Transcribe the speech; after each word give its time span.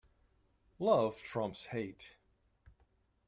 Love 0.79 1.21
trumps 1.21 1.65
hate. 1.65 2.15